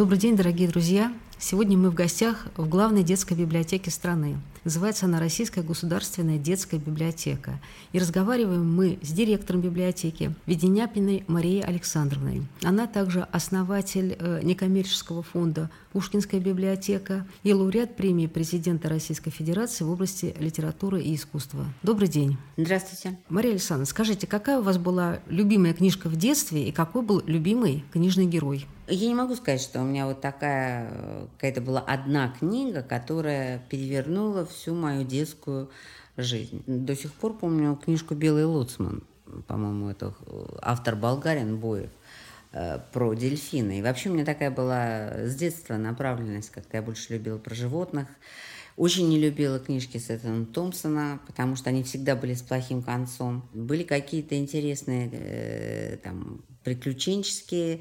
[0.00, 1.12] Добрый день, дорогие друзья!
[1.38, 4.38] Сегодня мы в гостях в главной детской библиотеке страны.
[4.64, 7.60] Называется она Российская государственная детская библиотека.
[7.92, 12.44] И разговариваем мы с директором библиотеки Веденяпиной Марией Александровной.
[12.62, 19.90] Она также основатель э, некоммерческого фонда «Пушкинская библиотека» и лауреат премии президента Российской Федерации в
[19.90, 21.64] области литературы и искусства.
[21.82, 22.36] Добрый день.
[22.56, 23.18] Здравствуйте.
[23.28, 27.84] Мария Александровна, скажите, какая у вас была любимая книжка в детстве и какой был любимый
[27.92, 28.66] книжный герой?
[28.86, 33.58] Я не могу сказать, что у меня вот такая э, какая-то была одна книга, которая
[33.68, 35.70] перевернула всю мою детскую
[36.16, 36.62] жизнь.
[36.66, 39.02] До сих пор помню книжку «Белый лоцман»,
[39.46, 41.90] по-моему, это э, автор болгарин Боев
[42.92, 43.78] про дельфины.
[43.78, 48.08] И вообще у меня такая была с детства направленность, как-то я больше любила про животных.
[48.76, 53.48] Очень не любила книжки Сеттона Томпсона, потому что они всегда были с плохим концом.
[53.52, 57.80] Были какие-то интересные э, там, приключенческие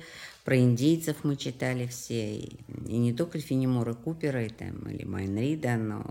[0.49, 5.75] про индейцев мы читали все, и, и не только Фенемора Купера и, там, или Майнрида,
[5.75, 6.03] но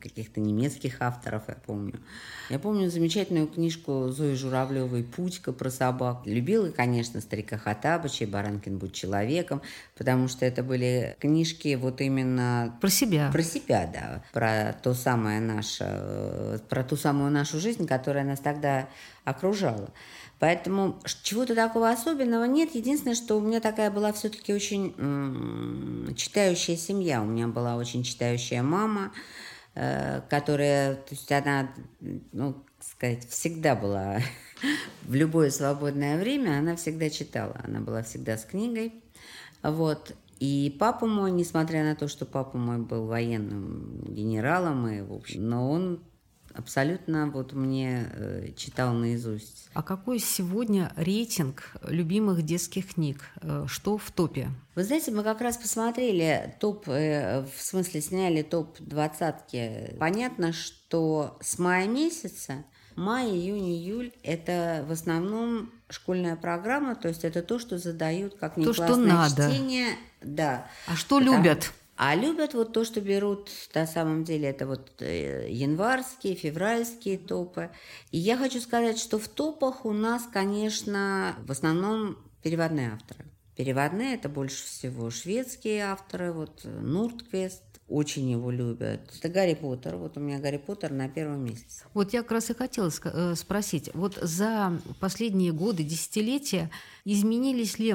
[0.00, 2.00] каких-то немецких авторов, я помню.
[2.48, 6.22] Я помню замечательную книжку Зои Журавлевой «Путька» про собак.
[6.24, 9.60] Любила, конечно, старика Хатабыча и «Баранкин будь человеком»,
[9.98, 12.78] потому что это были книжки вот именно...
[12.80, 13.30] Про себя.
[13.32, 14.22] Про себя, да.
[14.32, 18.88] Про то самое наше, про ту самую нашу жизнь, которая нас тогда
[19.24, 19.90] окружала.
[20.44, 22.74] Поэтому чего-то такого особенного нет.
[22.74, 24.94] Единственное, что у меня такая была все-таки очень
[26.16, 27.22] читающая семья.
[27.22, 29.10] У меня была очень читающая мама,
[29.74, 31.70] э, которая, то есть она,
[32.32, 34.18] ну, сказать, всегда была
[35.04, 37.58] в любое свободное время, она всегда читала.
[37.64, 38.92] Она была всегда с книгой.
[39.62, 40.14] Вот.
[40.40, 45.48] И папа мой, несмотря на то, что папа мой был военным генералом, и, в общем,
[45.48, 46.00] но он
[46.54, 49.68] абсолютно вот мне э, читал наизусть.
[49.74, 53.24] А какой сегодня рейтинг любимых детских книг?
[53.40, 54.50] Э, что в топе?
[54.74, 59.94] Вы знаете, мы как раз посмотрели топ, э, в смысле сняли топ двадцатки.
[59.98, 62.64] Понятно, что с мая месяца
[62.96, 68.54] Май, июнь, июль– это в основном школьная программа, то есть это то, что задают как
[68.54, 69.50] то, что надо.
[69.50, 69.88] чтение.
[70.22, 70.66] Да.
[70.86, 71.38] А что Потому...
[71.38, 71.72] любят?
[71.96, 77.70] А любят вот то, что берут, на самом деле, это вот э, январские, февральские топы.
[78.10, 83.24] И я хочу сказать, что в топах у нас, конечно, в основном переводные авторы.
[83.56, 89.00] Переводные– это больше всего шведские авторы, вот Нуртквест, очень его любят.
[89.18, 89.96] Это Гарри Поттер.
[89.96, 91.84] Вот у меня Гарри Поттер на первом месяце.
[91.92, 93.90] Вот я как раз и хотела э, спросить.
[93.92, 96.70] Вот за последние годы, десятилетия
[97.04, 97.94] изменились ли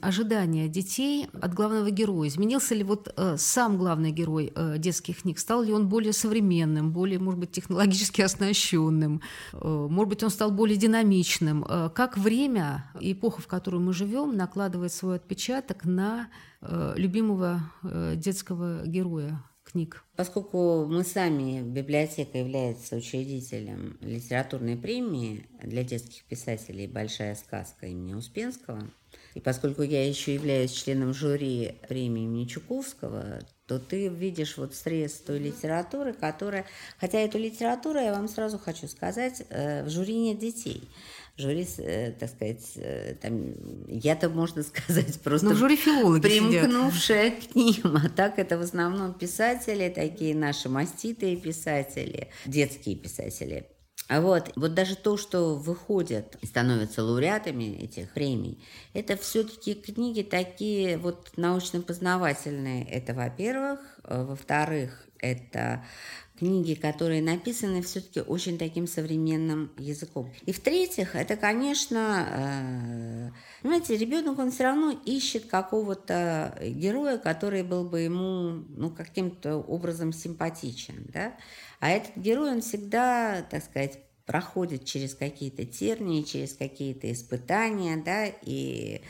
[0.00, 2.28] ожидания детей от главного героя?
[2.28, 5.38] Изменился ли вот э, сам главный герой э, детских книг?
[5.38, 9.20] Стал ли он более современным, более, может быть, технологически оснащенным?
[9.52, 11.62] Может быть, он стал более динамичным?
[11.94, 16.28] Как время, эпоха, в которой мы живем, накладывает свой отпечаток на
[16.96, 20.04] любимого э, детского героя книг?
[20.16, 28.90] Поскольку мы сами, библиотека является учредителем литературной премии для детских писателей «Большая сказка» имени Успенского,
[29.34, 35.12] и поскольку я еще являюсь членом жюри премии имени Чуковского, то ты видишь вот срез
[35.14, 36.64] той литературы, которая...
[36.98, 40.88] Хотя эту литературу, я вам сразу хочу сказать, э, в жюри нет детей
[41.36, 43.54] жюри, э, так сказать, э, там,
[43.88, 47.52] я-то, можно сказать, просто ну, жюри филологи примкнувшая сидят.
[47.52, 47.96] к ним.
[47.96, 53.66] А так это в основном писатели, такие наши маститые писатели, детские писатели.
[54.08, 58.62] А вот, вот даже то, что выходят и становятся лауреатами этих премий,
[58.94, 62.84] это все-таки книги такие вот научно-познавательные.
[62.84, 63.80] Это, во-первых.
[64.04, 65.84] Во-вторых, это
[66.38, 70.32] книги, которые написаны все-таки очень таким современным языком.
[70.44, 73.30] И в-третьих, это, конечно, э,
[73.62, 80.12] понимаете, ребенок, он все равно ищет какого-то героя, который был бы ему, ну, каким-то образом
[80.12, 81.34] симпатичен, да,
[81.80, 88.26] а этот герой, он всегда, так сказать, проходит через какие-то тернии, через какие-то испытания, да,
[88.26, 89.00] и,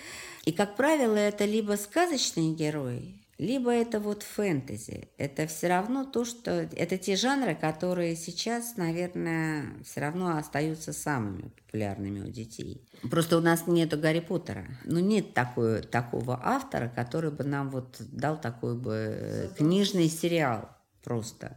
[0.44, 5.08] и, как правило, это либо сказочный герой, либо это вот фэнтези.
[5.18, 6.68] Это все равно то, что...
[6.74, 12.80] Это те жанры, которые сейчас, наверное, все равно остаются самыми популярными у детей.
[13.10, 14.66] Просто у нас нету Гарри Поттера.
[14.84, 20.70] Ну, нет такой, такого автора, который бы нам вот дал такой бы э, книжный сериал
[21.06, 21.56] просто.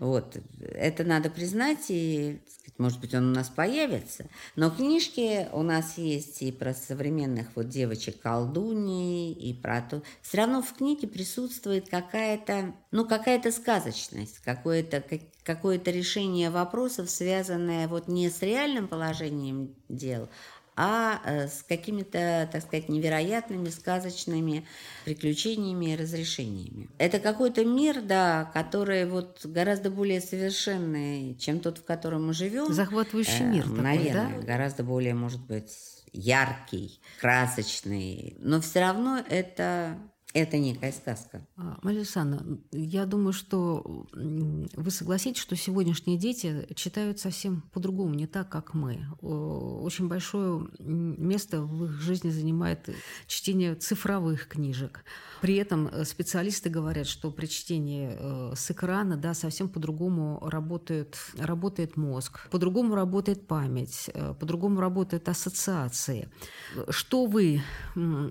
[0.00, 0.36] Вот.
[0.58, 2.40] Это надо признать, и,
[2.76, 4.26] может быть, он у нас появится.
[4.56, 10.02] Но книжки у нас есть и про современных вот девочек колдуней, и про то...
[10.22, 15.04] Все равно в книге присутствует какая-то, ну, какая-то сказочность, какое-то
[15.44, 20.28] какое решение вопросов, связанное вот не с реальным положением дел,
[20.82, 24.66] а э, с какими-то, так сказать, невероятными, сказочными
[25.04, 26.88] приключениями и разрешениями.
[26.96, 32.72] Это какой-то мир, да, который вот гораздо более совершенный, чем тот, в котором мы живем.
[32.72, 34.46] Захватывающий мир, э, наверное, такой, да?
[34.46, 35.70] гораздо более, может быть,
[36.14, 39.98] яркий, красочный, но все равно это
[40.32, 41.46] это некая сказка.
[41.56, 42.04] А, Мария
[42.72, 49.06] я думаю, что вы согласитесь, что сегодняшние дети читают совсем по-другому, не так, как мы.
[49.20, 52.88] Очень большое место в их жизни занимает
[53.26, 55.04] чтение цифровых книжек.
[55.40, 61.16] При этом э, специалисты говорят, что при чтении э, с экрана да, совсем по-другому работает,
[61.38, 66.28] работает мозг, по-другому работает память, э, по-другому работают ассоциации.
[66.90, 67.62] Что вы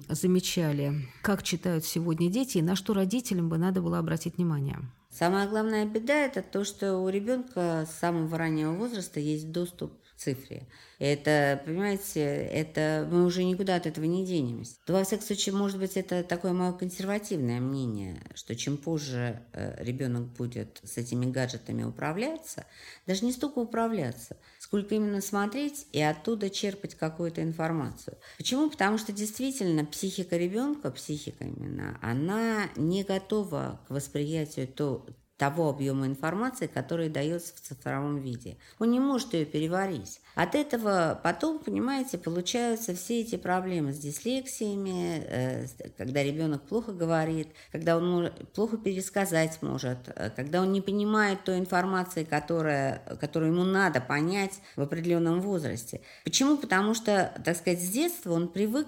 [0.10, 4.80] замечали, как читают сегодня дети и на что родителям бы надо было обратить внимание?
[5.12, 10.20] Самая главная беда– это то, что у ребенка с самого раннего возраста есть доступ к
[10.20, 10.68] цифре.
[11.00, 14.76] Это, понимаете, это мы уже никуда от этого не денемся.
[14.86, 19.84] То, во всяком случае, может быть, это такое мое консервативное мнение, что чем позже э,
[19.84, 22.66] ребенок будет с этими гаджетами управляться,
[23.08, 24.38] даже не столько управляться,
[24.70, 28.18] сколько именно смотреть и оттуда черпать какую-то информацию.
[28.38, 28.70] Почему?
[28.70, 35.08] Потому что действительно психика ребенка, психика именно, она не готова к восприятию то,
[35.40, 38.58] того объема информации, который дается в цифровом виде.
[38.78, 40.20] Он не может ее переварить.
[40.36, 47.48] От этого потом, понимаете, получаются все эти проблемы с дислексиями, э, когда ребенок плохо говорит,
[47.72, 53.64] когда он плохо пересказать может, э, когда он не понимает той информации, которая, которую ему
[53.64, 56.02] надо понять в определенном возрасте.
[56.26, 56.58] Почему?
[56.58, 58.88] Потому что, так сказать, с детства он привык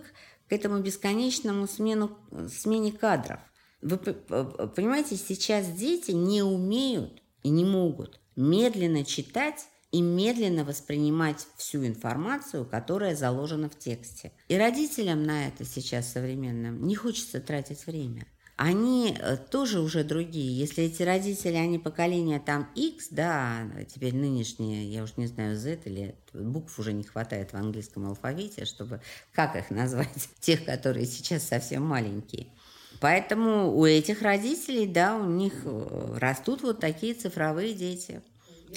[0.50, 2.12] к этому бесконечному смену,
[2.50, 3.40] смене кадров.
[3.82, 11.86] Вы понимаете, сейчас дети не умеют и не могут медленно читать и медленно воспринимать всю
[11.86, 14.32] информацию, которая заложена в тексте.
[14.48, 18.26] И родителям на это сейчас современным не хочется тратить время.
[18.56, 20.56] Они э, тоже уже другие.
[20.56, 25.80] Если эти родители, они поколения там X, да, теперь нынешние, я уж не знаю, Z
[25.86, 29.02] или букв уже не хватает в английском алфавите, чтобы
[29.34, 32.48] как их назвать, тех, которые сейчас совсем маленькие–
[33.02, 38.22] Поэтому у этих родителей, да, у них э, растут вот такие цифровые дети.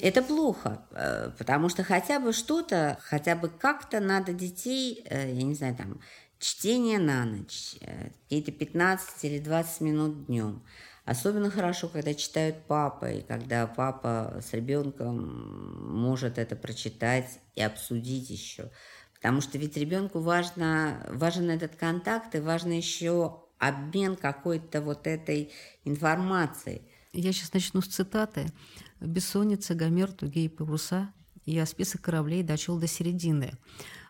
[0.01, 5.43] Это плохо, э, потому что хотя бы что-то, хотя бы как-то надо детей, э, я
[5.43, 6.01] не знаю, там,
[6.39, 7.75] чтение на ночь,
[8.23, 10.63] какие-то 15 или 20 минут днем.
[11.05, 18.31] Особенно хорошо, когда читают папа, и когда папа с ребенком может это прочитать и обсудить
[18.31, 18.71] еще.
[19.13, 25.51] Потому что ведь ребенку важно, важен этот контакт, и важно еще обмен какой-то вот этой
[25.83, 26.81] информацией.
[27.13, 28.47] Я сейчас начну с цитаты.
[28.99, 31.13] «Бессонница, Гомер, тугие паруса,
[31.45, 33.53] я список кораблей дочел до середины».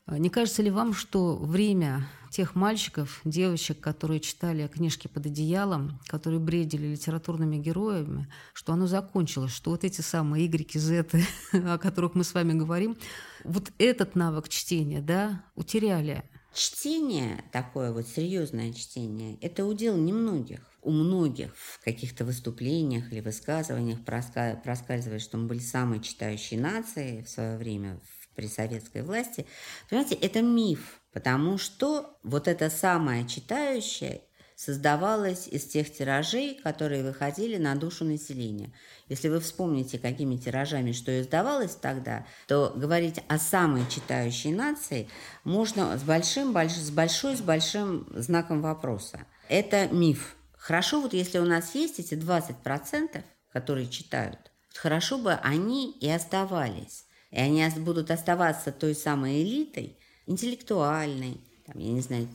[0.08, 6.40] Не кажется ли вам, что время тех мальчиков, девочек, которые читали книжки под одеялом, которые
[6.40, 11.08] бредили литературными героями, что оно закончилось, что вот эти самые Y, Z,
[11.54, 12.98] о которых мы с вами говорим,
[13.44, 16.24] вот этот навык чтения, да, утеряли.
[16.56, 20.62] Чтение, такое вот серьезное чтение, это удел немногих.
[20.82, 27.30] У многих в каких-то выступлениях или высказываниях проскальзывает, что мы были самой читающей нацией в
[27.30, 28.00] свое время
[28.36, 29.46] при советской власти.
[29.90, 34.22] Понимаете, это миф, потому что вот это самое читающее
[34.56, 38.72] создавалась из тех тиражей, которые выходили на душу населения.
[39.10, 45.10] Если вы вспомните, какими тиражами что издавалось тогда, то говорить о самой читающей нации
[45.44, 49.26] можно с большим, больш, с большой, с большим знаком вопроса.
[49.50, 50.36] Это миф.
[50.54, 57.06] Хорошо, вот если у нас есть эти 20%, которые читают, хорошо бы они и оставались.
[57.30, 62.28] И они будут оставаться той самой элитой, интеллектуальной, там, я не знаю,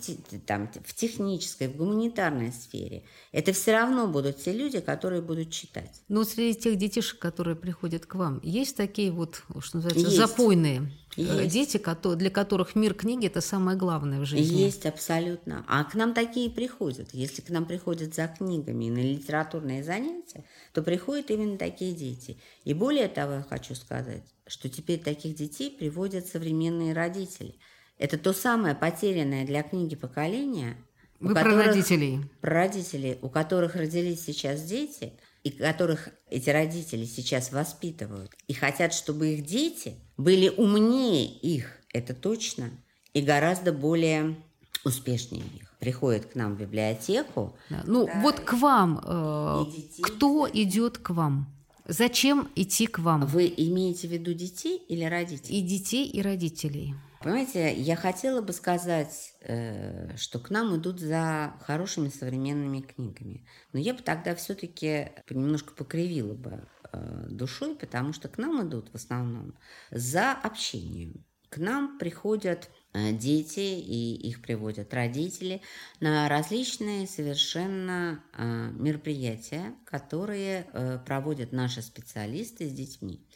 [0.44, 6.02] там, в технической, в гуманитарной сфере, это все равно будут те люди, которые будут читать.
[6.08, 10.16] Но среди тех детишек, которые приходят к вам, есть такие вот, что называется, есть.
[10.16, 11.52] запойные э, есть.
[11.52, 11.80] дети,
[12.16, 14.62] для которых мир книги– это самое главное в жизни?
[14.62, 15.64] Есть, абсолютно.
[15.68, 17.10] А к нам такие приходят.
[17.12, 22.36] Если к нам приходят за книгами на литературные занятия, то приходят именно такие дети.
[22.64, 27.54] И более того, я хочу сказать, что теперь таких детей приводят современные родители–
[28.00, 30.76] это то самое потерянное для книги поколение.
[31.20, 32.20] Вы про которых, родителей.
[32.40, 35.12] Про родителей, у которых родились сейчас дети,
[35.44, 42.14] и которых эти родители сейчас воспитывают, и хотят, чтобы их дети были умнее их, это
[42.14, 42.70] точно,
[43.12, 44.34] и гораздо более
[44.82, 45.74] успешнее их.
[45.78, 47.54] Приходят к нам в библиотеку.
[47.68, 47.82] Да.
[47.86, 49.64] Ну да, вот к вам, э,
[50.00, 51.54] кто идет к вам?
[51.86, 53.26] Зачем идти к вам?
[53.26, 55.58] Вы имеете в виду детей или родителей?
[55.58, 56.94] И детей, и родителей.
[57.20, 63.46] Понимаете, я хотела бы сказать, э, что к нам идут за хорошими современными книгами.
[63.74, 68.90] Но я бы тогда все-таки немножко покривила бы э, душой, потому что к нам идут
[68.90, 69.54] в основном
[69.90, 71.26] за общением.
[71.50, 75.60] К нам приходят э, дети и их приводят родители
[76.00, 80.64] на различные совершенно мероприятия, которые
[81.04, 83.26] проводят наши специалисты с детьми.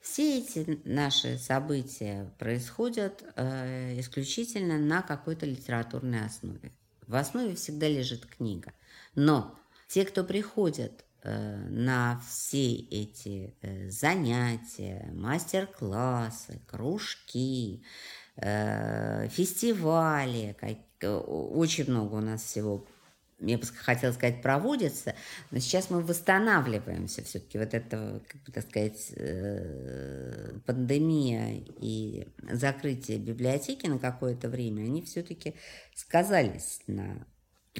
[0.00, 6.72] Все эти наши события происходят э, исключительно на какой-то литературной основе.
[7.06, 8.72] В основе всегда лежит книга.
[9.14, 17.84] Но те, кто приходят э, на все эти э, занятия, мастер-классы, кружки,
[18.36, 22.86] э, фестивали, как, э, очень много у нас всего
[23.40, 25.14] я бы хотела сказать, проводится,
[25.50, 27.58] но сейчас мы восстанавливаемся все-таки.
[27.58, 35.02] Вот это, как бы так сказать, э, пандемия и закрытие библиотеки на какое-то время, они
[35.02, 35.54] все-таки
[35.94, 37.26] сказались на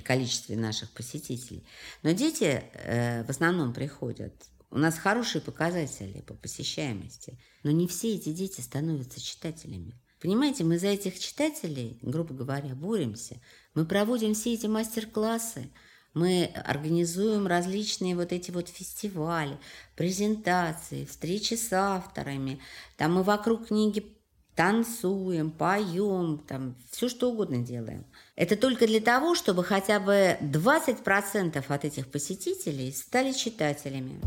[0.04, 1.66] количестве наших посетителей.
[2.02, 4.34] Но дети э, в основном приходят.
[4.70, 9.98] У нас хорошие показатели по посещаемости, но не все эти дети становятся читателями.
[10.20, 13.40] Понимаете, мы за этих читателей, грубо говоря, боремся.
[13.74, 15.70] Мы проводим все эти мастер-классы,
[16.12, 19.58] мы организуем различные вот эти вот фестивали,
[19.96, 22.60] презентации, встречи с авторами.
[22.96, 24.16] Там мы вокруг книги
[24.56, 28.04] танцуем, поем, там все что угодно делаем.
[28.34, 34.20] Это только для того, чтобы хотя бы 20% от этих посетителей стали читателями.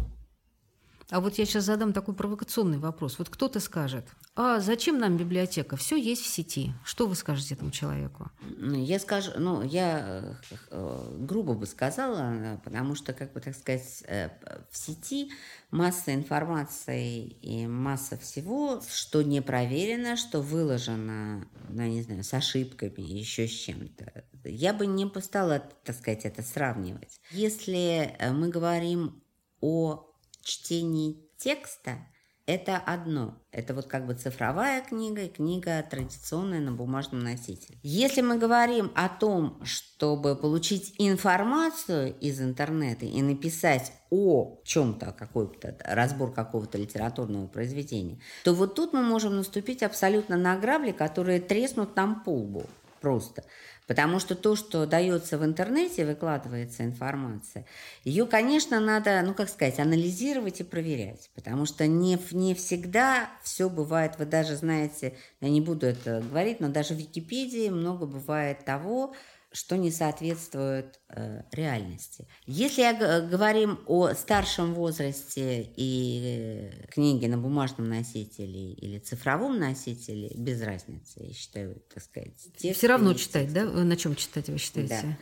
[1.13, 3.20] А вот я сейчас задам такой провокационный вопрос.
[3.20, 4.03] Вот кто-то скажет,
[4.36, 5.77] а зачем нам библиотека?
[5.77, 6.74] Все есть в сети.
[6.84, 8.32] Что вы скажете этому человеку?
[8.41, 10.36] Ну, я скажу, ну, я
[10.72, 14.29] э, грубо бы сказала, потому что, как бы так сказать, э,
[14.72, 15.29] в сети
[15.70, 23.01] масса информации и масса всего, что не проверено, что выложено, ну, не знаю, с ошибками,
[23.01, 24.24] еще с чем-то.
[24.46, 27.22] Я бы не стала, так сказать, это сравнивать.
[27.29, 29.22] Если э, мы говорим
[29.62, 30.10] о
[30.44, 31.98] чтении текста–
[32.46, 33.42] это одно.
[33.52, 37.80] Это вот как бы цифровая книга и книга традиционная на бумажном носителе.
[37.84, 45.78] Если мы говорим о том, чтобы получить информацию из интернета и написать о чем-то, какой-то
[45.86, 51.96] разбор какого-то литературного произведения, то вот тут мы можем наступить абсолютно на грабли, которые треснут
[51.96, 52.66] нам по лбу
[53.04, 53.44] просто.
[53.88, 57.66] Потому что то, что дается в интернете, выкладывается информация,
[58.04, 61.30] ее, конечно, надо, ну, как сказать, анализировать и проверять.
[61.36, 66.60] Потому что не, не всегда все бывает, вы даже знаете, я не буду это говорить,
[66.60, 69.13] но даже в Википедии много бывает того,
[69.53, 72.27] что не соответствует э, реальности.
[72.48, 80.31] Если я говорим о старшем возрасте и э, книге на бумажном носителе или цифровом носителе,
[80.36, 82.33] без разницы, я считаю, так сказать.
[82.57, 83.65] Все равно читать, да?
[83.65, 85.00] На чем читать вы считаете?
[85.03, 85.17] Да.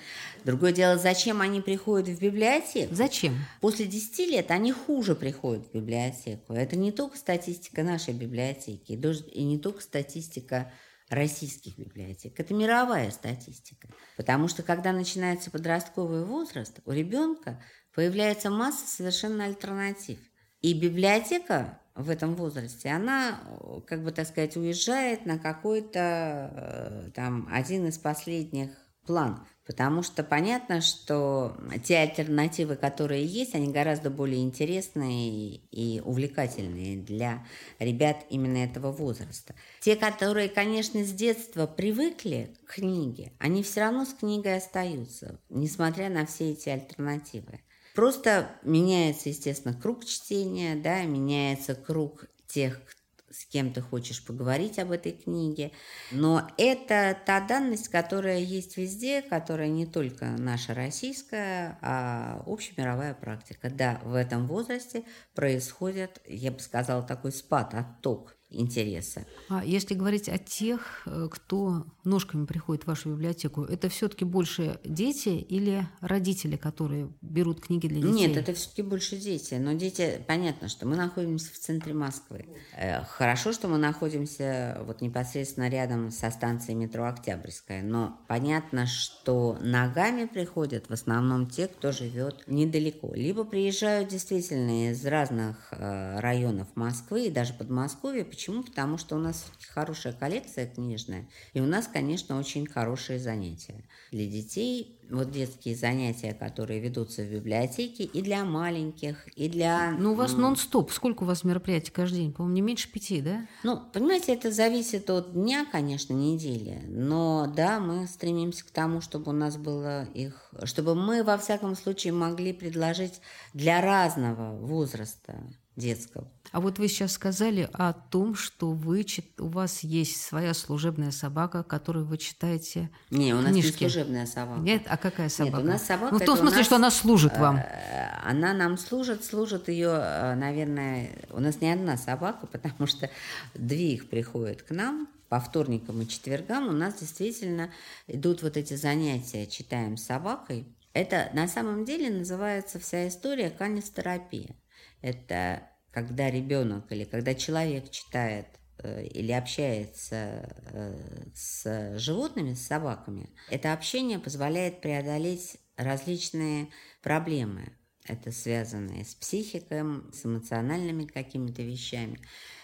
[0.46, 2.96] Другое дело, зачем они приходят в библиотеку?
[2.96, 3.36] Зачем?
[3.60, 6.54] После 10 лет они хуже приходят в библиотеку.
[6.54, 10.72] Это не только статистика нашей библиотеки, и не только статистика
[11.12, 12.40] российских библиотек.
[12.40, 13.90] Это мировая статистика.
[14.18, 17.62] Потому что когда начинается подростковый возраст, у ребенка
[17.94, 20.20] появляется масса совершенно альтернатив.
[20.62, 23.40] И библиотека в этом возрасте, она,
[23.88, 28.72] как бы так сказать, уезжает на какой-то э, там один из последних
[29.06, 29.48] планов.
[29.66, 37.46] Потому что понятно, что те альтернативы, которые есть, они гораздо более интересные и увлекательные для
[37.78, 39.54] ребят именно этого возраста.
[39.80, 46.10] Те, которые, конечно, с детства привыкли к книге, они все равно с книгой остаются, несмотря
[46.10, 47.62] на все эти альтернативы.
[47.94, 52.82] Просто меняется, естественно, круг чтения, да, меняется круг тех,
[53.32, 55.72] с кем ты хочешь поговорить об этой книге.
[56.12, 63.70] Но это та данность, которая есть везде, которая не только наша российская, а общемировая практика.
[63.70, 69.26] Да, в этом возрасте происходит, я бы сказала, такой спад, отток интереса.
[69.50, 74.80] А если говорить о тех, э, кто ножками приходит в вашу библиотеку, это все-таки больше
[74.84, 78.28] дети или родители, которые берут книги для детей?
[78.28, 79.56] Нет, это все-таки больше дети.
[79.56, 82.46] Но дети, понятно, что мы находимся в центре Москвы.
[82.76, 89.58] Э, хорошо, что мы находимся вот непосредственно рядом со станцией метро Октябрьская, но понятно, что
[89.62, 93.12] ногами приходят в основном те, кто живет недалеко.
[93.14, 98.64] Либо приезжают действительно из разных э, районов Москвы и даже Подмосковья, Почему?
[98.64, 104.26] Потому что у нас хорошая коллекция книжная, и у нас, конечно, очень хорошие занятия для
[104.26, 104.98] детей.
[105.12, 109.92] Вот детские занятия, которые ведутся в библиотеке и для маленьких, и для...
[109.92, 110.92] Ну, у вас нон-стоп.
[110.92, 112.34] Сколько у вас мероприятий каждый день?
[112.34, 113.46] По-моему, не меньше пяти, да?
[113.62, 116.82] Ну, понимаете, это зависит от дня, конечно, недели.
[116.88, 120.52] Но да, мы стремимся к тому, чтобы у нас было их...
[120.64, 123.22] Чтобы мы, во всяком случае, могли предложить
[123.54, 125.44] для разного возраста
[125.76, 126.28] детского.
[126.52, 129.06] А вот вы сейчас сказали о том, что вы,
[129.40, 133.84] у вас есть своя служебная собака, которую вы читаете Не, у нас книжки.
[133.84, 134.60] не служебная собака.
[134.60, 135.58] Нет, а какая собака?
[135.58, 136.14] Нет, у нас собака...
[136.14, 137.58] Ну, в том смысле, нас, что она служит вам.
[137.58, 141.12] Э, она нам служит, служит ее, э, наверное...
[141.30, 143.10] У нас не одна собака, потому что
[143.54, 147.72] две их приходят к нам, по вторникам и четвергам у нас действительно
[148.08, 150.68] идут вот эти занятия «Читаем с собакой».
[150.92, 154.54] Это на самом деле называется вся история канистерапия.
[155.02, 158.48] Это когда ребенок или когда человек читает
[158.80, 166.70] э, или общается э, с животными, с собаками, это общение позволяет преодолеть различные
[167.02, 167.74] проблемы.
[168.06, 172.20] Это связанные с психикой, с эмоциональными какими-то вещами.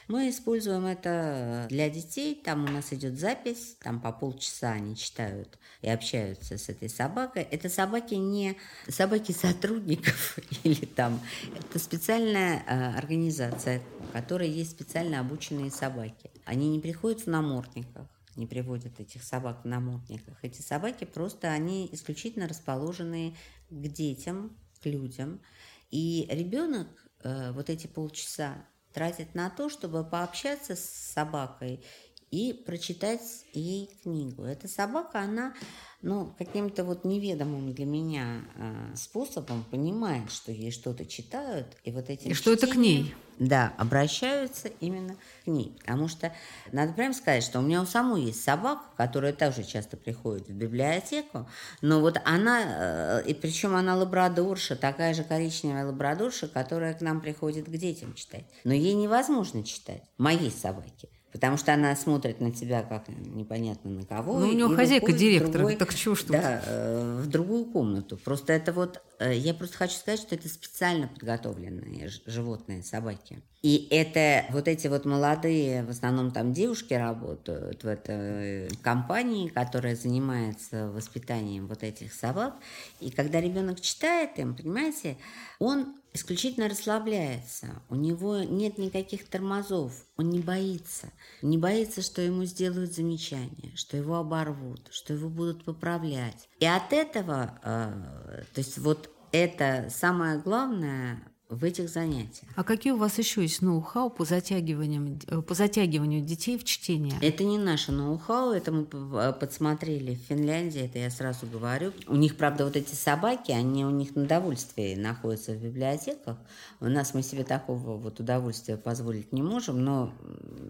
[0.08, 2.34] Мы используем это для детей.
[2.36, 7.44] Там у нас идет запись, там по полчаса они читают и общаются с этой собакой.
[7.44, 8.56] Это собаки не
[8.88, 11.20] собаки сотрудников или там.
[11.54, 16.32] Это специальная э, организация, в которой есть специально обученные собаки.
[16.46, 20.38] Они не приходят в намордниках не приводят этих собак в намордниках.
[20.44, 23.36] Эти собаки просто, они исключительно расположены
[23.72, 25.42] к детям, к людям.
[25.90, 26.88] И ребенок
[27.24, 28.64] э, вот эти полчаса
[28.98, 31.86] тратит на то, чтобы пообщаться с собакой
[32.32, 34.44] и прочитать ей книгу.
[34.44, 35.54] Эта собака, она
[36.02, 42.10] ну, каким-то вот неведомым для меня э, способом понимает, что ей что-то читают, и вот
[42.10, 43.16] эти И что это к ней?
[43.40, 45.76] Да, обращаются именно к ней.
[45.80, 46.34] Потому что
[46.72, 50.54] надо прямо сказать, что у меня у самой есть собака, которая также часто приходит в
[50.54, 51.48] библиотеку,
[51.82, 57.22] но вот она, э, и причем она лабрадорша, такая же коричневая лабрадорша, которая к нам
[57.22, 58.46] приходит к детям читать.
[58.64, 61.10] Но ей невозможно читать, моей собаке.
[61.32, 64.40] Потому что она смотрит на тебя как непонятно на кого.
[64.40, 68.18] Ну, у нее хозяйка директора, так чего что Да, э, в другую комнату.
[68.18, 73.42] Просто это вот, э, я просто хочу сказать, что это специально подготовленные животные, собаки.
[73.62, 79.96] И это вот эти вот молодые, в основном там девушки работают в этой компании, которая
[79.96, 82.56] занимается воспитанием вот этих собак.
[83.02, 85.18] И когда ребенок читает им, понимаете,
[85.60, 91.12] он исключительно расслабляется, у него нет никаких тормозов, он не боится.
[91.42, 96.50] Не боится, что ему сделают замечания, что его оборвут, что его будут поправлять.
[96.60, 102.52] И от этого, э, то есть вот это самое главное в этих занятиях.
[102.56, 107.18] А какие у вас еще есть ноу-хау по затягиванию, э, по затягиванию детей в чтение?
[107.22, 111.94] Это не наше ноу-хау, это мы подсмотрели в Финляндии, это я сразу говорю.
[112.08, 116.38] У них, правда, вот эти собаки, они у них на удовольствии находятся в библиотеках.
[116.82, 120.14] У нас мы себе такого вот удовольствия позволить не можем, но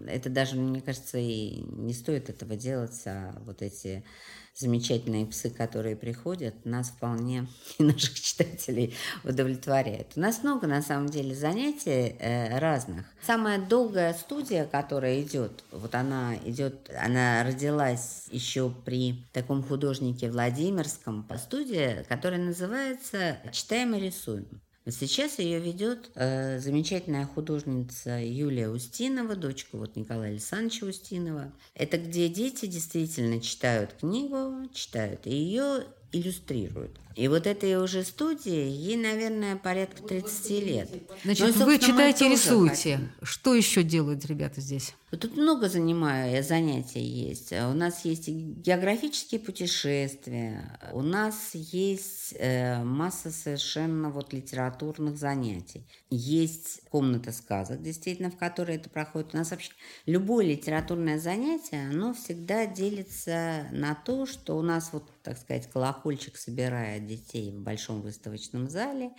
[0.06, 4.04] это даже, мне кажется, и не стоит этого делать, а вот эти
[4.58, 7.46] замечательные псы, которые приходят, нас вполне
[7.78, 8.94] и наших читателей
[9.24, 10.12] удовлетворяют.
[10.16, 13.06] У нас много, на самом деле, занятий э, разных.
[13.22, 21.26] Самая долгая студия, которая идет, вот она идет, она родилась еще при таком художнике Владимирском,
[21.38, 24.60] студия, которая называется «Читаем и рисуем».
[24.90, 31.52] Сейчас ее ведет э, замечательная художница Юлия Устинова, дочка вот Николая Александровича Устинова.
[31.74, 36.98] Это где дети действительно читают книгу, читают ее иллюстрируют.
[37.18, 40.88] И вот этой уже студии, ей, наверное, порядка 30 лет.
[41.24, 42.96] Значит, ну, вы читаете и рисуете.
[42.96, 43.10] Хотим.
[43.22, 44.94] Что еще делают ребята здесь?
[45.10, 47.50] Тут много занимаю, занятий есть.
[47.52, 55.86] У нас есть географические путешествия, у нас есть э, масса совершенно вот литературных занятий.
[56.10, 59.34] Есть комната сказок, действительно, в которой это проходит.
[59.34, 59.72] У нас вообще
[60.04, 66.36] любое литературное занятие, оно всегда делится на то, что у нас вот, так сказать, колокольчик
[66.36, 69.10] собирает детей в большом выставочном зале.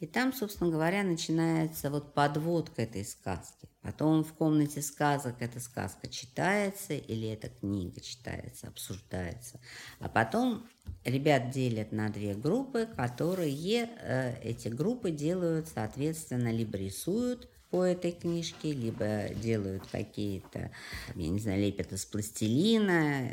[0.00, 3.68] И там, собственно говоря, начинается вот подводка этой сказки.
[3.80, 9.60] Потом в комнате сказок эта сказка читается или эта книга читается, обсуждается.
[10.00, 10.68] А потом
[11.04, 18.12] ребят делят на две группы, которые э, эти группы делают, соответственно, либо рисуют по этой
[18.12, 20.70] книжке, либо делают какие-то,
[21.14, 23.30] я не знаю, лепят из пластилина,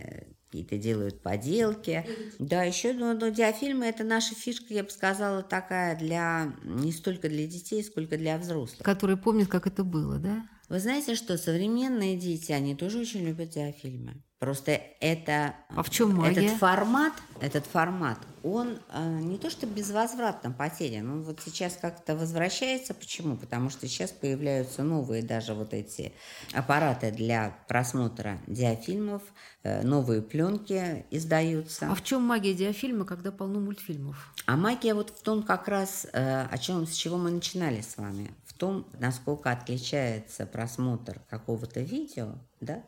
[0.56, 2.06] какие-то делают поделки.
[2.40, 7.28] Да, еще ну, ну, диафильмы– это наша фишка, я бы сказала, такая для не столько
[7.28, 8.84] для детей, сколько для взрослых.
[8.84, 10.48] Которые помнят, как это было, да?
[10.70, 14.24] Вы знаете, что современные дети, они тоже очень любят диафильмы.
[14.46, 16.46] Просто это, а в чем магия?
[16.46, 22.16] этот формат, этот формат, он э, не то что безвозвратно потерян, он вот сейчас как-то
[22.16, 22.94] возвращается.
[22.94, 23.38] Почему?
[23.38, 26.14] Потому что сейчас появляются новые даже вот эти
[26.54, 29.24] аппараты для просмотра диафильмов,
[29.64, 31.88] э, новые пленки издаются.
[31.90, 34.32] А в чем магия диафильма, когда полно мультфильмов?
[34.46, 37.98] А магия вот в том как раз, э, о чем, с чего мы начинали с
[37.98, 42.84] вами, в том, насколько отличается просмотр какого-то видео, да,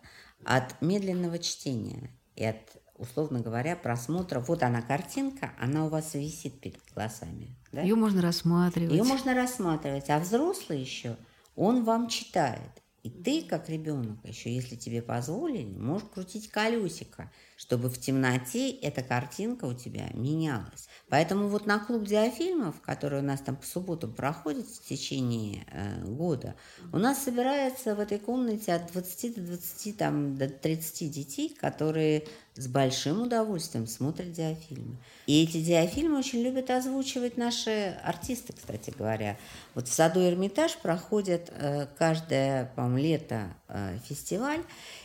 [0.47, 2.57] от медленного чтения и от,
[2.95, 4.39] условно говоря, просмотра.
[4.39, 7.55] Вот она картинка, она у вас висит перед глазами.
[7.73, 7.81] Да?
[7.81, 8.93] Ее можно рассматривать.
[8.93, 11.17] Ее можно рассматривать, а взрослый еще,
[11.55, 12.81] он вам читает.
[13.07, 19.01] И ты, как ребенок, еще если тебе позволили, можешь крутить колесико, чтобы в темноте эта
[19.01, 20.89] картинка у тебя менялась.
[21.07, 26.03] Поэтому вот на клуб диафильмов, который у нас там по субботам проходит в течение э,
[26.03, 26.55] года,
[26.91, 32.27] у нас собирается в этой комнате от 20 до 20, там, до 30 детей, которые
[32.57, 34.97] с большим удовольствием смотрят диафильмы.
[35.27, 39.37] И эти диафильмы очень любят озвучивать наши артисты, кстати говоря.
[39.75, 44.61] Вот в саду Эрмитаж проходит э, каждое, по-моему, лето э, фестиваль,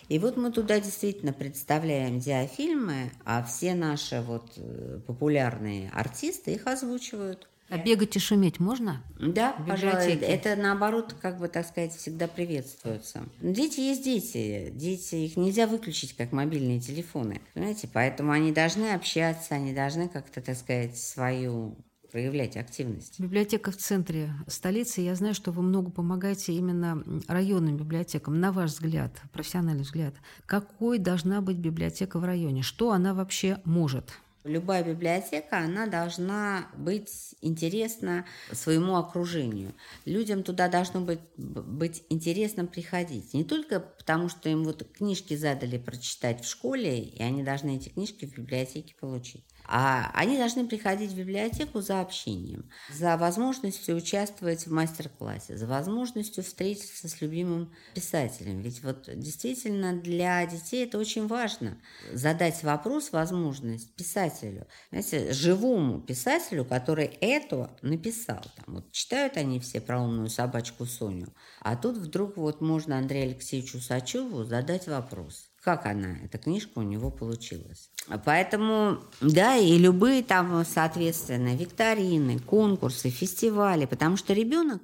[0.08, 6.66] и вот мы туда действительно представляем диафильмы, а все наши вот э, популярные артисты их
[6.66, 7.48] озвучивают.
[7.72, 9.02] А бегать и шуметь можно?
[9.18, 10.10] Да, пожалуйста.
[10.10, 13.22] Это наоборот, как бы так сказать, всегда приветствуется.
[13.40, 14.70] Дети есть дети.
[14.74, 17.40] Дети, их нельзя выключить, как мобильные телефоны.
[17.54, 17.88] Понимаете?
[17.90, 21.78] Поэтому они должны общаться, они должны как-то, так сказать, свою
[22.10, 23.18] проявлять активность.
[23.18, 25.00] Библиотека в центре столицы.
[25.00, 28.38] Я знаю, что вы много помогаете именно районным библиотекам.
[28.38, 32.60] На ваш взгляд, профессиональный взгляд, какой должна быть библиотека в районе?
[32.60, 34.12] Что она вообще может?
[34.44, 39.72] Любая библиотека, она должна быть интересна своему окружению.
[40.04, 43.34] Людям туда должно быть, быть интересно приходить.
[43.34, 47.90] Не только потому, что им вот книжки задали прочитать в школе, и они должны эти
[47.90, 49.44] книжки в библиотеке получить.
[49.74, 56.44] А они должны приходить в библиотеку за общением, за возможностью участвовать в мастер-классе, за возможностью
[56.44, 58.60] встретиться с любимым писателем.
[58.60, 61.78] Ведь вот действительно для детей это очень важно.
[62.12, 68.42] Задать вопрос, возможность писателю, знаете, живому писателю, который это написал.
[68.56, 73.30] Там, вот читают они все про умную собачку Соню, а тут вдруг вот можно Андрею
[73.30, 77.90] Алексеевичу Сачеву задать вопрос– как она, эта книжка у него получилась.
[78.24, 84.82] Поэтому, да, и любые там, соответственно, викторины, конкурсы, фестивали, потому что ребенок,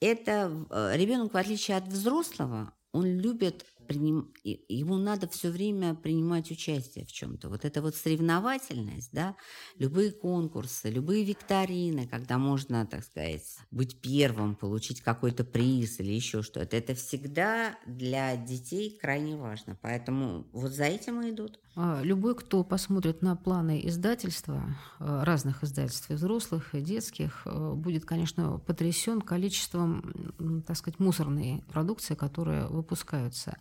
[0.00, 4.32] это э, ребенок, в отличие от взрослого, он любит приним...
[4.44, 7.48] ему надо все время принимать участие в чем-то.
[7.48, 9.36] Вот эта вот соревновательность, да,
[9.78, 16.42] любые конкурсы, любые викторины, когда можно, так сказать, быть первым, получить какой-то приз или еще
[16.42, 19.78] что-то, это всегда для детей крайне важно.
[19.82, 21.58] Поэтому вот за этим и идут.
[21.74, 27.74] А, любой, кто посмотрит на планы издательства, а, разных издательств, и взрослых, и детских, а,
[27.74, 33.56] будет, конечно, потрясен количеством, так сказать, мусорной продукции, которая выпускаются.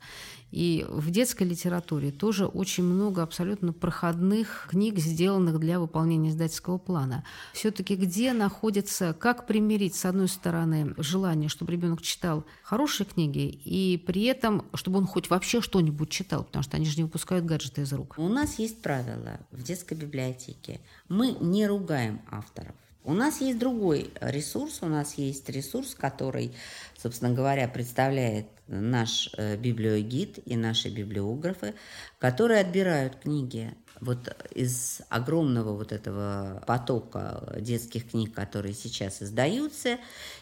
[0.51, 7.23] И в детской литературе тоже очень много абсолютно проходных книг, сделанных для выполнения издательского плана.
[7.53, 13.97] Все-таки где находится, как примирить, с одной стороны, желание, чтобы ребенок читал хорошие книги, и
[14.05, 17.81] при этом, чтобы он хоть вообще что-нибудь читал, потому что они же не выпускают гаджеты
[17.81, 18.15] из рук.
[18.17, 20.81] У нас есть правило в детской библиотеке.
[21.07, 22.75] Мы не ругаем авторов.
[23.03, 26.53] У нас есть другой ресурс, у нас есть ресурс, который,
[26.97, 31.73] собственно говоря, представляет наш э, библиогид и наши библиографы,
[32.19, 39.97] которые отбирают книги вот из огромного вот этого потока детских книг, которые сейчас издаются.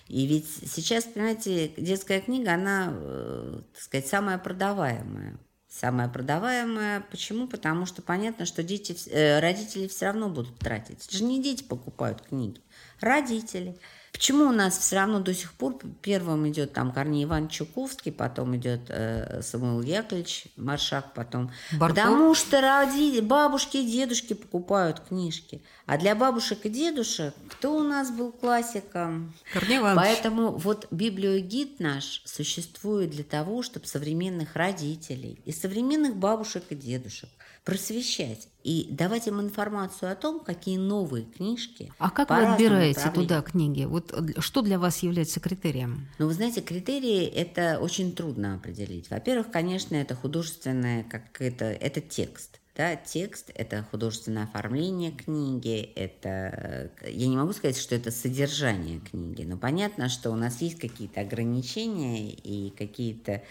[0.08, 5.38] И ведь сейчас, понимаете, детская книга, она, э, так сказать, самая продаваемая
[5.70, 7.06] самая продаваемая.
[7.12, 7.48] Почему?
[7.48, 11.06] Потому что понятно, что дети, э, родители все равно будут тратить.
[11.06, 12.60] Это же не дети покупают книги,
[13.00, 13.78] родители.
[14.20, 18.54] Почему у нас все равно до сих пор первым идет там Корней Иван Чуковский, потом
[18.58, 21.52] идет э, Самуил Яковлевич Маршак, потом...
[21.72, 21.96] Барков?
[21.96, 25.62] Потому что родители, бабушки и дедушки покупают книжки.
[25.86, 29.34] А для бабушек и дедушек кто у нас был классиком?
[29.54, 30.04] Корней Иванович.
[30.04, 37.30] Поэтому вот библиогид наш существует для того, чтобы современных родителей и современных бабушек и дедушек
[37.64, 41.94] просвещать и давать им информацию о том, какие новые книжки.
[41.98, 43.86] А как вы отбираете туда книги?
[43.86, 46.08] Вот что для вас является критерием?
[46.18, 49.10] Ну, вы знаете, критерии это очень трудно определить.
[49.10, 52.59] Во-первых, конечно, это художественное, как это, это текст.
[52.80, 56.90] Да, текст– это художественное оформление книги, это…
[57.06, 61.20] Я не могу сказать, что это содержание книги, но понятно, что у нас есть какие-то
[61.20, 63.44] ограничения и какие-то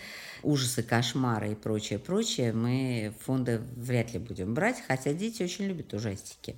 [0.42, 2.54] ужасы, кошмары и прочее, прочее.
[2.54, 6.56] Мы фонды вряд ли будем брать, хотя дети очень любят ужастики.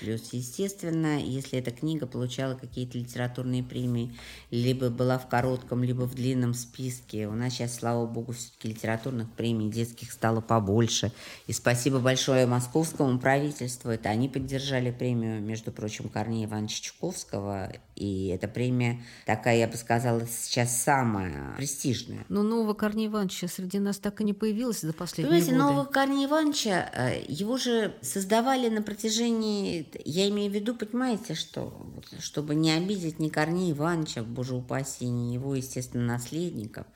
[0.00, 4.14] Плюс, естественно, если эта книга получала какие-то литературные премии,
[4.50, 9.30] либо была в коротком, либо в длинном списке, у нас сейчас, слава богу, все-таки литературных
[9.32, 11.12] премий детских стало побольше.
[11.46, 18.26] И спасибо большое московскому правительству, это они поддержали премию, между прочим, Корнея Ивановича Чуковского, и
[18.28, 22.24] эта премия такая, я бы сказала, сейчас самая престижная.
[22.28, 25.64] Но нового Корнея Ивановича среди нас так и не появилось за последние Понимаете, годы.
[25.64, 31.92] нового Корнея Ивановича, э, его же создавали на протяжении я имею в виду, понимаете, что
[32.18, 36.86] чтобы не обидеть ни Корнея Ивановича, боже упаси, ни его, естественно, наследников,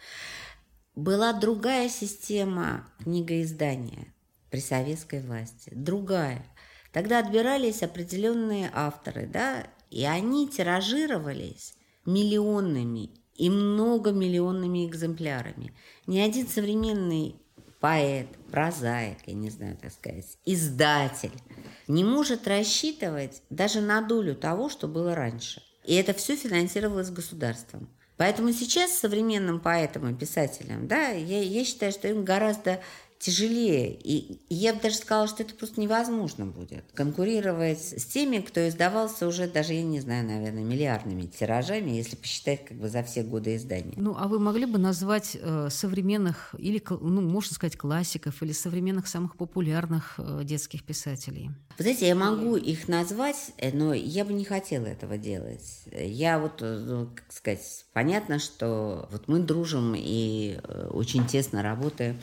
[0.96, 4.12] была другая система книгоиздания
[4.50, 6.44] при советской власти, другая.
[6.92, 15.72] Тогда отбирались определенные авторы, да, и они тиражировались миллионными и многомиллионными экземплярами.
[16.06, 17.36] Ни один современный
[17.80, 21.32] поэт, прозаик, я не знаю, так сказать, издатель,
[21.86, 25.62] не может рассчитывать даже на долю того, что было раньше.
[25.84, 27.88] И это все финансировалось государством.
[28.16, 32.80] Поэтому сейчас современным поэтам и писателям, да, я, я считаю, что им гораздо
[33.18, 33.92] тяжелее.
[33.92, 36.84] И я бы даже сказала, что это просто невозможно будет.
[36.94, 42.64] Конкурировать с теми, кто издавался уже даже, я не знаю, наверное, миллиардными тиражами, если посчитать
[42.64, 43.94] как бы за все годы издания.
[43.96, 49.06] Ну, а вы могли бы назвать э, современных, или, ну, можно сказать, классиков, или современных
[49.06, 51.50] самых популярных э, детских писателей?
[51.78, 55.84] Вы знаете, я могу их назвать, э, но я бы не хотела этого делать.
[55.92, 61.62] Я вот, э, ну, как сказать, понятно, что вот мы дружим и э, очень тесно
[61.62, 62.20] работаем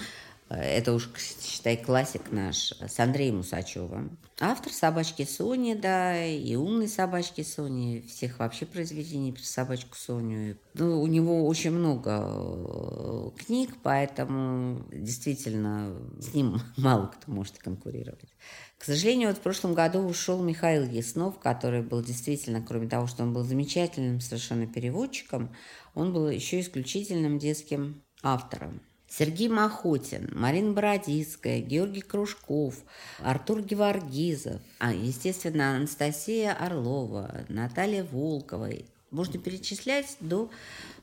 [0.49, 4.17] это уж, считай, классик наш, с Андреем Усачевым.
[4.39, 10.57] Автор «Собачки Сони», да, и «Умной собачки Сони», всех вообще произведений про собачку Соню.
[10.73, 18.33] Ну, у него очень много э, книг, поэтому действительно с ним мало кто может конкурировать.
[18.77, 23.23] К сожалению, вот в прошлом году ушел Михаил Яснов, который был действительно, кроме того, что
[23.23, 25.55] он был замечательным совершенно переводчиком,
[25.95, 28.81] он был еще исключительным детским автором.
[29.15, 32.75] Сергей Махотин, Марина Бородицкая, Георгий Кружков,
[33.19, 38.69] Артур Геворгизов, а, естественно, Анастасия Орлова, Наталья Волкова.
[39.11, 40.49] Можно перечислять до...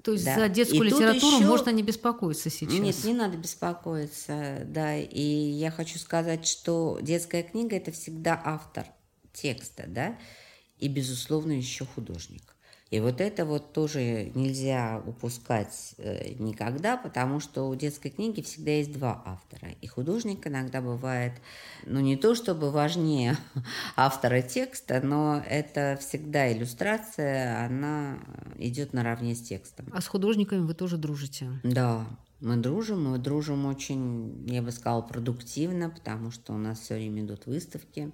[0.02, 0.34] То есть да.
[0.34, 1.46] за детскую и литературу еще...
[1.46, 2.80] можно не беспокоиться сейчас?
[2.80, 4.96] Нет, не надо беспокоиться, да.
[4.96, 8.86] И я хочу сказать, что детская книга– это всегда автор
[9.32, 10.18] текста, да,
[10.78, 12.56] и, безусловно, еще художник.
[12.90, 18.72] И вот это вот тоже нельзя упускать э, никогда, потому что у детской книги всегда
[18.72, 19.72] есть два автора.
[19.80, 21.32] И художник иногда бывает,
[21.86, 23.36] ну не то чтобы важнее
[23.96, 28.18] автора текста, но это всегда иллюстрация, она
[28.58, 29.86] идет наравне с текстом.
[29.92, 31.48] А с художниками вы тоже дружите?
[31.62, 32.04] Да,
[32.40, 37.22] мы дружим, мы дружим очень, я бы сказала, продуктивно, потому что у нас все время
[37.22, 38.10] идут выставки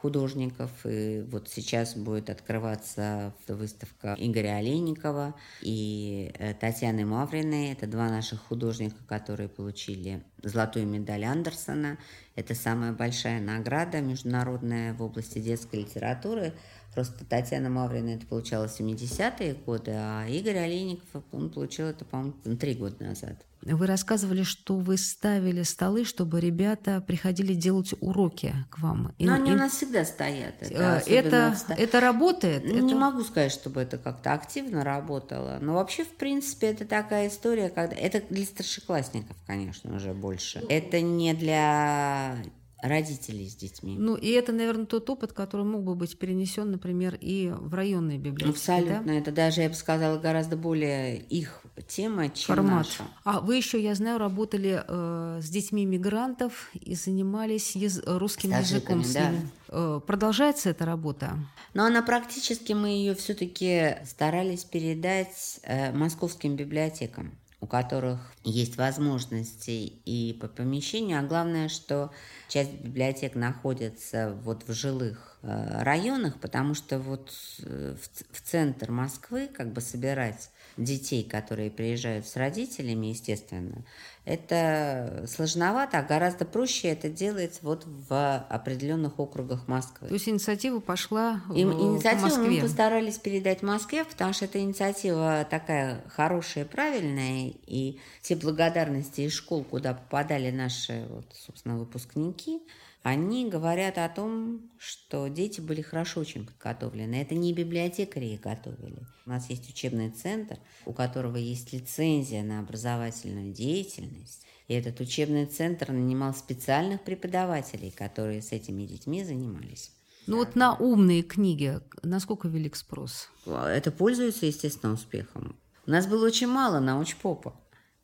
[0.00, 0.70] художников.
[0.84, 7.72] И вот сейчас будет открываться выставка Игоря Олейникова и э, Татьяны Мавриной.
[7.72, 11.98] Это два наших художника, которые получили золотую медаль Андерсона.
[12.34, 16.52] Это самая большая награда международная в области детской литературы.
[16.96, 22.32] Просто Татьяна Маврина это получала в 70-е годы, а Игорь Олейников, он получил это, по-моему,
[22.58, 23.44] три года назад.
[23.60, 29.14] Вы рассказывали, что вы ставили столы, чтобы ребята приходили делать уроки к вам.
[29.18, 29.54] Но они и...
[29.54, 30.54] у нас всегда стоят.
[30.60, 32.64] Это, э, это, это работает?
[32.64, 32.96] Не это...
[32.96, 35.58] могу сказать, чтобы это как-то активно работало.
[35.60, 37.94] Но вообще, в принципе, это такая история, когда...
[37.94, 40.64] Это для старшеклассников, конечно, уже больше.
[40.70, 42.38] Это не для
[42.88, 43.96] родителей с детьми.
[43.98, 48.18] Ну, и это, наверное, тот опыт, который мог бы быть перенесен, например, и в районные
[48.18, 48.56] библиотеки.
[48.56, 49.02] Абсолютно.
[49.04, 49.12] Да?
[49.14, 52.74] Это даже, я бы сказала, гораздо более их тема, чем Формат.
[52.74, 53.04] наша.
[53.24, 58.02] А вы еще, я знаю, работали э, с детьми мигрантов и занимались яз...
[58.04, 59.30] русским с языком с да.
[59.30, 59.48] ними.
[59.68, 61.38] Э, продолжается эта работа?
[61.74, 67.32] Но она практически, мы ее все-таки старались передать э, московским библиотекам
[67.66, 72.12] у которых есть возможности и по помещению, а главное, что
[72.48, 77.32] часть библиотек находится вот в жилых районах, потому что вот
[77.62, 77.94] э,
[78.32, 83.84] в, центр Москвы как бы собирать детей, которые приезжают с родителями, естественно,
[84.24, 90.08] это сложновато, а гораздо проще это делать вот в определенных округах Москвы.
[90.08, 92.56] То есть инициатива пошла в, инициативу в Москве.
[92.56, 99.32] мы постарались передать Москве, потому что эта инициатива такая хорошая, правильная, и все благодарности из
[99.32, 102.60] школ, куда попадали наши, вот, собственно, выпускники,
[103.06, 107.14] они говорят о том, что дети были хорошо очень подготовлены.
[107.14, 109.06] Это не библиотекари их готовили.
[109.26, 114.44] У нас есть учебный центр, у которого есть лицензия на образовательную деятельность.
[114.66, 119.92] И этот учебный центр нанимал специальных преподавателей, которые с этими детьми занимались.
[120.26, 123.30] Ну вот на умные книги насколько велик спрос?
[123.46, 125.54] Это пользуется, естественно, успехом.
[125.86, 127.54] У нас было очень мало научпопа,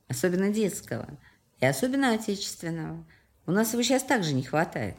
[0.07, 1.19] особенно детского,
[1.59, 3.05] и особенно отечественного.
[3.47, 4.97] У нас его сейчас также не хватает.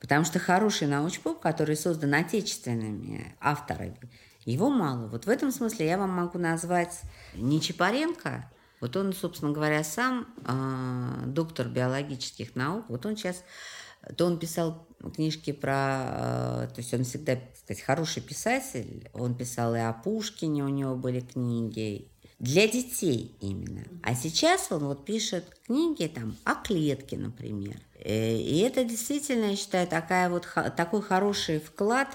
[0.00, 3.98] Потому что хороший научпоп, который создан отечественными авторами,
[4.44, 5.08] его мало.
[5.08, 7.00] Вот в этом смысле я вам могу назвать
[7.34, 12.84] не Чапаренко, вот он, собственно говоря, сам э, доктор биологических наук.
[12.88, 13.42] Вот он сейчас,
[14.16, 19.08] то он писал книжки про, э, то есть он всегда, так сказать, хороший писатель.
[19.14, 23.84] Он писал и о Пушкине, у него были книги, для детей именно.
[24.02, 27.76] А сейчас он вот пишет книги там о клетке, например.
[27.98, 30.46] Э, и это действительно, я считаю, такая вот,
[30.76, 32.08] такой хороший вклад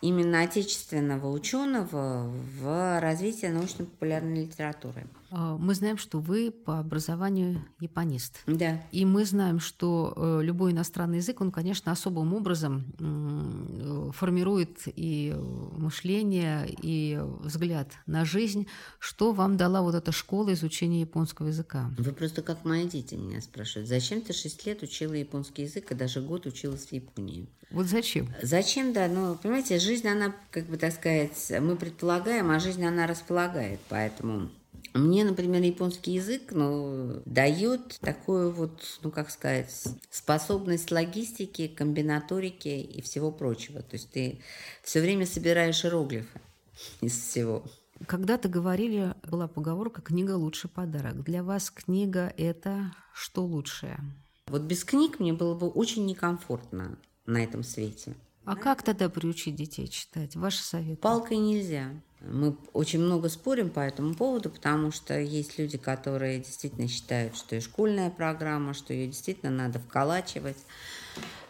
[0.00, 5.06] именно отечественного ученого в развитие научно-популярной литературы.
[5.30, 8.42] А, мы знаем, что вы по образованию японист.
[8.46, 8.82] Да.
[8.92, 15.34] И мы знаем, что э, любой иностранный язык, он, конечно, особым образом э, формирует и
[15.36, 18.66] мышление, и взгляд на жизнь.
[18.98, 21.90] Что вам дала вот эта школа изучения японского языка?
[21.96, 23.88] Вы просто как мои дети меня спрашивают.
[23.88, 27.48] Зачем ты шесть лет учила японский язык и даже год училась в Японии?
[27.70, 28.28] Вот зачем?
[28.42, 29.06] Зачем, да.
[29.06, 33.78] Ну, понимаете, жизнь, она, как бы так сказать, мы предполагаем, а жизнь, она располагает.
[33.88, 34.50] Поэтому
[34.94, 39.70] мне, например, японский язык ну, дает такую вот, ну как сказать,
[40.10, 43.82] способность логистики, комбинаторики и всего прочего.
[43.82, 44.40] То есть ты
[44.82, 46.40] все время собираешь иероглифы
[47.00, 47.64] из всего.
[48.06, 51.22] Когда-то говорили, была поговорка «книга лучше подарок».
[51.22, 53.98] Для вас книга– это что лучшее?
[54.46, 58.14] Вот без книг мне было бы очень некомфортно на этом свете.
[58.44, 60.34] А как тогда приучить детей читать?
[60.36, 61.00] Ваши советы?
[61.00, 61.90] Палкой нельзя.
[62.20, 67.56] Мы очень много спорим по этому поводу, потому что есть люди, которые действительно считают, что
[67.56, 70.58] и школьная программа, что ее действительно надо вколачивать,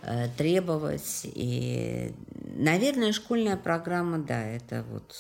[0.03, 1.23] э, требовать.
[1.25, 2.13] И,
[2.57, 5.17] наверное, школьная программа, да, это вот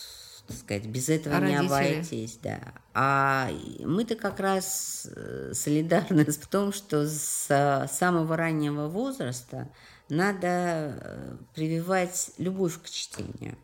[0.50, 1.74] так сказать, без этого а не родители?
[1.74, 2.61] обойтись, да.
[2.92, 9.68] А мы-то как раз э, солидарны в том, что с самого раннего возраста
[10.11, 13.57] надо э, прививать любовь к чтению.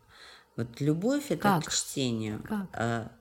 [0.55, 1.65] Вот любовь это как?
[1.65, 2.41] к чтению.
[2.47, 2.67] Как?
[2.73, 3.11] А,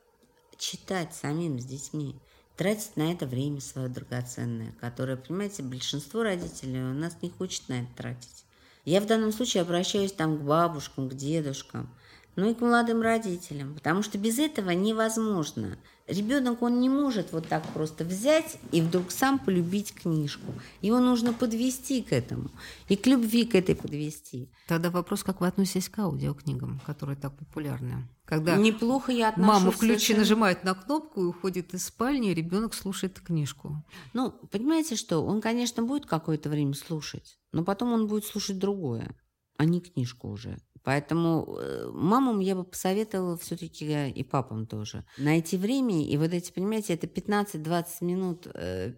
[0.57, 2.17] читать самим с детьми.
[2.57, 7.83] Тратить на это время свое драгоценное, которое, понимаете, большинство родителей у нас не хочет на
[7.83, 8.45] это тратить.
[8.87, 11.95] Я в данном случае обращаюсь там к бабушкам, к дедушкам–
[12.37, 15.79] ну и к молодым родителям, потому что без этого невозможно.
[16.09, 20.53] Ребенок, он не может вот так просто взять и вдруг сам полюбить книжку.
[20.81, 22.51] Его нужно подвести к этому
[22.89, 24.49] и к любви к этой подвести.
[24.69, 28.09] Тогда вопрос, как вы относитесь к аудиокнигам, которые так популярны?
[28.25, 29.53] Когда Неплохо я отношусь.
[29.53, 30.19] Мама включи, совершенно...
[30.21, 33.85] нажимает на кнопку и уходит из спальни, и ребенок слушает книжку.
[34.13, 35.25] Ну, понимаете что?
[35.25, 39.11] Он, конечно, будет какое-то время слушать, но потом он будет слушать другое,
[39.57, 40.59] а не книжку уже.
[40.87, 46.07] Поэтому э, мамам я бы посоветовала все-таки э, и папам тоже найти время.
[46.07, 48.95] И вот эти, понимаете, это 15-20 минут э,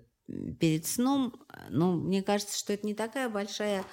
[0.60, 1.32] перед сном.
[1.70, 3.86] Но мне кажется, что это не такая большая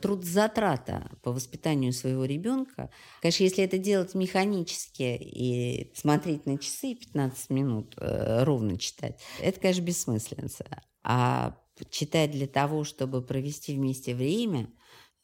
[0.00, 2.90] трудозатрата по воспитанию своего ребенка.
[3.20, 9.82] Конечно, если это делать механически и смотреть на часы 15 минут, ровно читать, это, конечно,
[9.82, 10.60] бессмысленность.
[11.02, 11.58] А
[11.90, 14.70] читать для того, чтобы провести вместе время,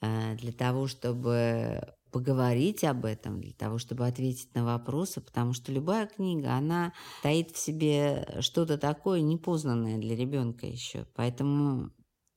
[0.00, 6.06] для того, чтобы поговорить об этом, для того, чтобы ответить на вопросы, потому что любая
[6.06, 6.92] книга, она
[7.22, 11.06] таит в себе что-то такое непознанное для ребенка еще.
[11.14, 11.90] Поэтому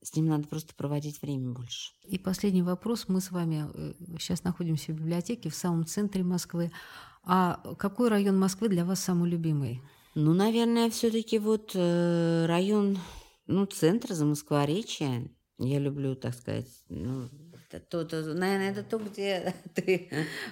[0.04, 1.92] с ним надо просто проводить время больше.
[2.04, 3.06] И последний вопрос.
[3.08, 3.66] Мы с вами
[4.18, 6.70] сейчас э, находимся в библиотеке в самом центре Москвы.
[7.24, 9.80] А какой район Москвы для вас самый любимый?
[10.14, 12.98] Ну, наверное, все-таки вот э, район,
[13.46, 15.30] ну, центр за Москворечье.
[15.58, 17.30] Я люблю, так сказать, ну,
[17.80, 20.08] то, то, наверное, это то, где ты,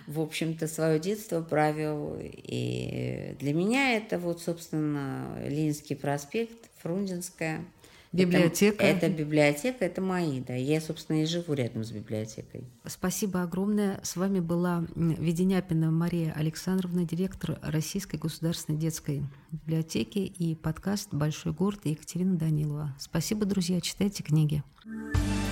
[0.06, 2.18] в общем-то, свое детство правил.
[2.20, 7.64] И для меня это вот, собственно, Ленинский проспект, Фрунзенская.
[8.12, 8.85] Библиотека.
[8.85, 10.54] Это, это библиотека, это мои, да.
[10.54, 12.64] Я, собственно, и живу рядом с библиотекой.
[12.85, 14.00] Спасибо огромное.
[14.02, 21.81] С вами была Веденяпина Мария Александровна, директор Российской государственной детской библиотеки и подкаст «Большой город»
[21.85, 22.94] Екатерина Данилова.
[22.98, 23.81] Спасибо, друзья.
[23.81, 24.62] Читайте книги.
[24.85, 25.52] thank